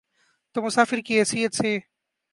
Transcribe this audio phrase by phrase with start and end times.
[0.53, 1.79] تو مسافر کی حیثیت سے۔